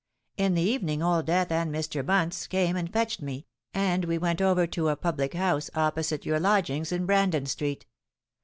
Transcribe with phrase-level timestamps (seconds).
[0.35, 2.03] In the evening Old Death and Mr.
[2.03, 6.39] Bunce came and fetched me, and we went over to a public house opposite your
[6.39, 7.85] lodgings in Brandon Street.